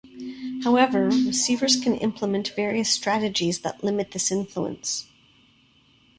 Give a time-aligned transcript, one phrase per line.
[0.63, 5.05] However, receivers can implement various strategies that limit this influence.